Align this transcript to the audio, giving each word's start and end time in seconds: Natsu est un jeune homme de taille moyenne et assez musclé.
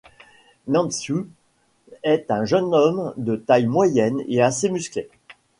Natsu 0.65 1.27
est 2.01 2.31
un 2.31 2.43
jeune 2.43 2.73
homme 2.73 3.13
de 3.17 3.35
taille 3.35 3.67
moyenne 3.67 4.23
et 4.29 4.41
assez 4.41 4.71
musclé. 4.71 5.07